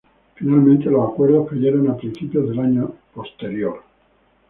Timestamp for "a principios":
1.87-2.49